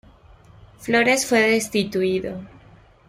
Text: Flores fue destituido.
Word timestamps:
Flores 0.79 1.27
fue 1.27 1.41
destituido. 1.51 2.43